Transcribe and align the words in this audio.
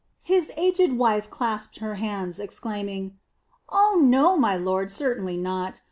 His 0.23 0.51
aged 0.57 0.93
wife 0.97 1.29
clasped 1.29 1.77
her 1.77 1.93
hands, 2.01 2.39
exclaiming: 2.39 3.19
"Oh 3.69 3.99
no, 4.03 4.35
my 4.35 4.55
lord, 4.57 4.89
certainly 4.89 5.37
not. 5.37 5.79